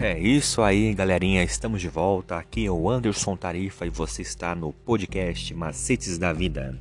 É 0.00 0.16
isso 0.16 0.62
aí, 0.62 0.94
galerinha. 0.94 1.42
Estamos 1.42 1.80
de 1.80 1.88
volta. 1.88 2.36
Aqui 2.36 2.64
é 2.64 2.70
o 2.70 2.88
Anderson 2.88 3.36
Tarifa 3.36 3.84
e 3.84 3.90
você 3.90 4.22
está 4.22 4.54
no 4.54 4.72
podcast 4.72 5.52
Macetes 5.52 6.16
da 6.16 6.32
Vida. 6.32 6.80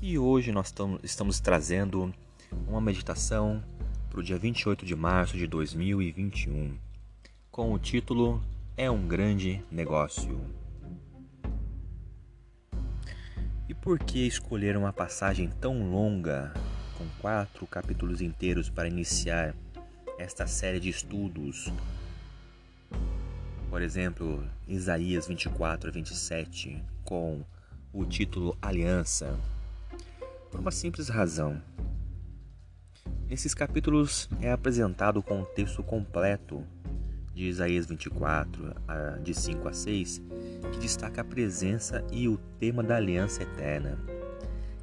E 0.00 0.16
hoje 0.16 0.52
nós 0.52 0.72
estamos 1.02 1.40
trazendo 1.40 2.14
uma 2.68 2.80
meditação 2.80 3.60
para 4.08 4.20
o 4.20 4.22
dia 4.22 4.38
28 4.38 4.86
de 4.86 4.94
março 4.94 5.36
de 5.36 5.48
2021, 5.48 6.78
com 7.50 7.72
o 7.72 7.78
título 7.80 8.40
É 8.76 8.88
um 8.88 9.08
Grande 9.08 9.60
Negócio. 9.68 10.40
E 13.68 13.74
por 13.74 13.98
que 13.98 14.24
escolher 14.24 14.76
uma 14.76 14.92
passagem 14.92 15.50
tão 15.60 15.90
longa, 15.90 16.54
com 16.96 17.04
quatro 17.20 17.66
capítulos 17.66 18.20
inteiros, 18.20 18.70
para 18.70 18.86
iniciar 18.86 19.52
esta 20.16 20.46
série 20.46 20.78
de 20.78 20.90
estudos? 20.90 21.72
Por 23.70 23.82
exemplo, 23.82 24.44
Isaías 24.66 25.28
24 25.28 25.90
a 25.90 25.92
27, 25.92 26.82
com 27.04 27.44
o 27.92 28.04
título 28.04 28.58
Aliança. 28.60 29.38
Por 30.50 30.58
uma 30.58 30.72
simples 30.72 31.08
razão. 31.08 31.62
Nesses 33.28 33.54
capítulos 33.54 34.28
é 34.42 34.50
apresentado 34.50 35.20
o 35.20 35.22
contexto 35.22 35.84
completo 35.84 36.64
de 37.32 37.44
Isaías 37.44 37.86
24, 37.86 38.74
de 39.22 39.32
5 39.32 39.68
a 39.68 39.72
6, 39.72 40.20
que 40.72 40.78
destaca 40.80 41.20
a 41.20 41.24
presença 41.24 42.04
e 42.10 42.26
o 42.26 42.38
tema 42.58 42.82
da 42.82 42.96
aliança 42.96 43.44
eterna. 43.44 43.96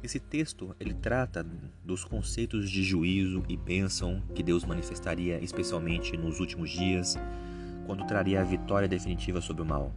Esse 0.00 0.20
texto 0.20 0.76
ele 0.78 0.94
trata 0.94 1.44
dos 1.84 2.04
conceitos 2.04 2.70
de 2.70 2.84
juízo 2.84 3.42
e 3.48 3.56
bênção 3.56 4.22
que 4.32 4.44
Deus 4.44 4.64
manifestaria 4.64 5.40
especialmente 5.42 6.16
nos 6.16 6.38
últimos 6.38 6.70
dias 6.70 7.18
quando 7.86 8.06
traria 8.06 8.40
a 8.40 8.44
vitória 8.44 8.88
definitiva 8.88 9.40
sobre 9.40 9.62
o 9.62 9.66
mal. 9.66 9.92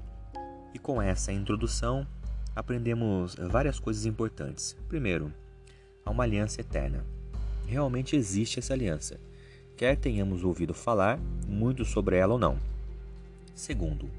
E 0.73 0.79
com 0.79 1.01
essa 1.01 1.33
introdução, 1.33 2.07
aprendemos 2.55 3.35
várias 3.35 3.79
coisas 3.79 4.05
importantes. 4.05 4.77
Primeiro, 4.87 5.33
há 6.05 6.11
uma 6.11 6.23
aliança 6.23 6.61
eterna. 6.61 7.03
Realmente 7.65 8.15
existe 8.15 8.59
essa 8.59 8.73
aliança, 8.73 9.19
quer 9.75 9.95
tenhamos 9.95 10.43
ouvido 10.43 10.73
falar 10.73 11.19
muito 11.47 11.83
sobre 11.85 12.17
ela 12.17 12.33
ou 12.33 12.39
não. 12.39 12.57
Segundo, 13.53 14.09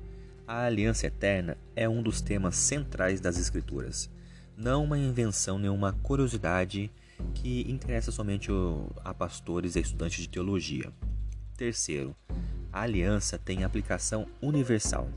a 0.46 0.64
aliança 0.64 1.06
eterna 1.06 1.56
é 1.74 1.88
um 1.88 2.02
dos 2.02 2.20
temas 2.20 2.56
centrais 2.56 3.20
das 3.20 3.38
Escrituras, 3.38 4.10
não 4.56 4.84
uma 4.84 4.98
invenção 4.98 5.58
nem 5.58 5.70
uma 5.70 5.92
curiosidade 5.92 6.90
que 7.34 7.70
interessa 7.70 8.10
somente 8.10 8.50
a 9.04 9.14
pastores 9.14 9.76
e 9.76 9.80
estudantes 9.80 10.22
de 10.22 10.28
teologia. 10.28 10.92
Terceiro, 11.56 12.16
a 12.72 12.82
aliança 12.82 13.38
tem 13.38 13.64
aplicação 13.64 14.26
universal. 14.40 15.08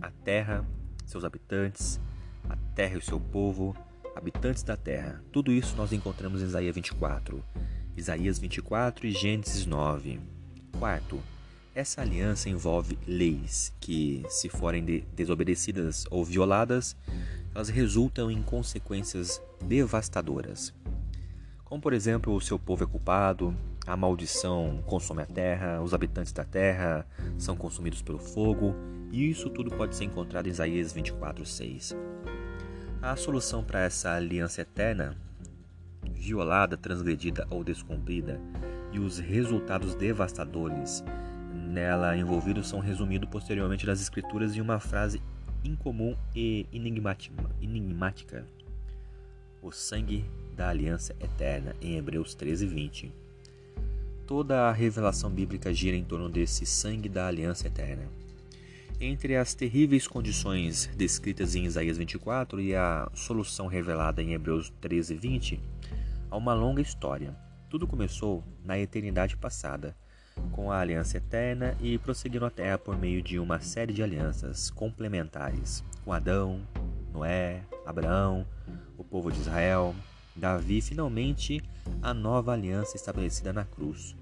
A 0.00 0.10
terra, 0.10 0.64
seus 1.04 1.24
habitantes, 1.24 2.00
a 2.48 2.56
terra 2.74 2.94
e 2.94 2.98
o 2.98 3.02
seu 3.02 3.18
povo, 3.18 3.76
habitantes 4.14 4.62
da 4.62 4.76
terra. 4.76 5.22
Tudo 5.32 5.52
isso 5.52 5.76
nós 5.76 5.92
encontramos 5.92 6.40
em 6.40 6.44
Isaías 6.44 6.74
24. 6.74 7.44
Isaías 7.96 8.38
24 8.38 9.06
e 9.06 9.10
Gênesis 9.10 9.66
9. 9.66 10.20
Quarto, 10.78 11.20
essa 11.74 12.00
aliança 12.00 12.48
envolve 12.48 12.98
leis 13.06 13.72
que, 13.80 14.24
se 14.28 14.48
forem 14.48 14.84
de 14.84 15.00
desobedecidas 15.14 16.06
ou 16.10 16.24
violadas, 16.24 16.96
elas 17.54 17.68
resultam 17.68 18.30
em 18.30 18.42
consequências 18.42 19.42
devastadoras. 19.62 20.72
Como, 21.64 21.80
por 21.80 21.92
exemplo, 21.92 22.34
o 22.34 22.40
seu 22.40 22.58
povo 22.58 22.84
é 22.84 22.86
culpado, 22.86 23.54
a 23.86 23.96
maldição 23.96 24.82
consome 24.86 25.22
a 25.22 25.26
terra, 25.26 25.80
os 25.82 25.94
habitantes 25.94 26.32
da 26.32 26.44
terra 26.44 27.06
são 27.38 27.56
consumidos 27.56 28.02
pelo 28.02 28.18
fogo, 28.18 28.74
e 29.10 29.28
isso 29.28 29.50
tudo 29.50 29.70
pode 29.70 29.96
ser 29.96 30.04
encontrado 30.04 30.46
em 30.46 30.50
Isaías 30.50 30.92
24:6. 30.92 31.96
A 33.02 33.16
solução 33.16 33.64
para 33.64 33.80
essa 33.80 34.12
aliança 34.12 34.60
eterna, 34.60 35.16
violada, 36.12 36.76
transgredida 36.76 37.46
ou 37.50 37.64
descumprida, 37.64 38.40
e 38.92 38.98
os 38.98 39.18
resultados 39.18 39.94
devastadores 39.94 41.02
nela 41.52 42.16
envolvidos 42.16 42.68
são 42.68 42.80
resumidos 42.80 43.28
posteriormente 43.30 43.86
nas 43.86 44.00
escrituras 44.00 44.56
em 44.56 44.60
uma 44.60 44.78
frase 44.78 45.22
incomum 45.64 46.14
e 46.34 46.66
enigmática. 46.72 48.44
O 49.62 49.70
sangue 49.70 50.24
da 50.56 50.68
aliança 50.68 51.14
eterna 51.20 51.74
em 51.80 51.96
Hebreus 51.96 52.34
13:20 52.34 53.12
toda 54.30 54.68
a 54.68 54.72
revelação 54.72 55.28
bíblica 55.28 55.74
gira 55.74 55.96
em 55.96 56.04
torno 56.04 56.28
desse 56.28 56.64
sangue 56.64 57.08
da 57.08 57.26
aliança 57.26 57.66
eterna. 57.66 58.04
Entre 59.00 59.34
as 59.34 59.54
terríveis 59.54 60.06
condições 60.06 60.88
descritas 60.96 61.56
em 61.56 61.64
Isaías 61.64 61.98
24 61.98 62.60
e 62.60 62.72
a 62.72 63.10
solução 63.12 63.66
revelada 63.66 64.22
em 64.22 64.32
Hebreus 64.32 64.72
13 64.80 65.14
e 65.14 65.16
20, 65.16 65.60
há 66.30 66.36
uma 66.36 66.54
longa 66.54 66.80
história. 66.80 67.34
Tudo 67.68 67.88
começou 67.88 68.44
na 68.64 68.78
eternidade 68.78 69.36
passada, 69.36 69.96
com 70.52 70.70
a 70.70 70.78
aliança 70.78 71.16
eterna 71.16 71.76
e 71.80 71.98
prosseguindo 71.98 72.46
a 72.46 72.50
terra 72.50 72.78
por 72.78 72.96
meio 72.96 73.20
de 73.20 73.36
uma 73.36 73.58
série 73.58 73.92
de 73.92 74.00
alianças 74.00 74.70
complementares 74.70 75.82
com 76.04 76.12
Adão, 76.12 76.60
Noé, 77.12 77.64
Abraão, 77.84 78.46
o 78.96 79.02
povo 79.02 79.32
de 79.32 79.40
Israel, 79.40 79.92
Davi 80.36 80.78
e 80.78 80.82
finalmente 80.82 81.60
a 82.00 82.14
nova 82.14 82.52
aliança 82.52 82.96
estabelecida 82.96 83.52
na 83.52 83.64
cruz. 83.64 84.19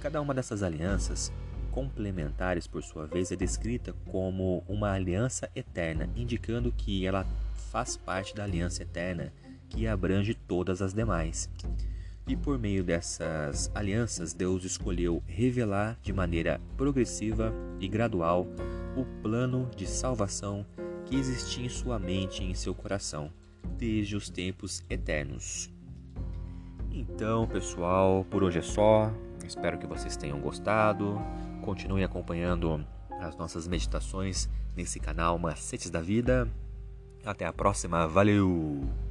Cada 0.00 0.20
uma 0.20 0.32
dessas 0.32 0.62
alianças, 0.62 1.30
complementares 1.70 2.66
por 2.66 2.82
sua 2.82 3.06
vez, 3.06 3.30
é 3.30 3.36
descrita 3.36 3.92
como 4.10 4.64
uma 4.66 4.92
aliança 4.92 5.50
eterna, 5.54 6.08
indicando 6.16 6.72
que 6.72 7.06
ela 7.06 7.26
faz 7.70 7.96
parte 7.96 8.34
da 8.34 8.44
aliança 8.44 8.82
eterna 8.82 9.32
que 9.68 9.86
abrange 9.86 10.34
todas 10.34 10.82
as 10.82 10.92
demais. 10.92 11.48
E 12.26 12.36
por 12.36 12.58
meio 12.58 12.82
dessas 12.82 13.70
alianças, 13.74 14.32
Deus 14.32 14.64
escolheu 14.64 15.22
revelar 15.26 15.98
de 16.02 16.12
maneira 16.12 16.60
progressiva 16.76 17.52
e 17.78 17.88
gradual 17.88 18.46
o 18.96 19.04
plano 19.22 19.70
de 19.76 19.86
salvação 19.86 20.64
que 21.06 21.16
existia 21.16 21.66
em 21.66 21.68
sua 21.68 21.98
mente 21.98 22.42
e 22.42 22.50
em 22.50 22.54
seu 22.54 22.74
coração 22.74 23.32
desde 23.76 24.16
os 24.16 24.30
tempos 24.30 24.82
eternos. 24.88 25.70
Então, 26.90 27.46
pessoal, 27.46 28.24
por 28.30 28.42
hoje 28.42 28.58
é 28.58 28.62
só. 28.62 29.12
Espero 29.50 29.78
que 29.78 29.86
vocês 29.86 30.16
tenham 30.16 30.38
gostado. 30.38 31.20
Continuem 31.60 32.04
acompanhando 32.04 32.86
as 33.20 33.36
nossas 33.36 33.66
meditações 33.66 34.48
nesse 34.76 35.00
canal 35.00 35.40
Macetes 35.40 35.90
da 35.90 36.00
Vida. 36.00 36.48
Até 37.24 37.44
a 37.46 37.52
próxima. 37.52 38.06
Valeu! 38.06 39.09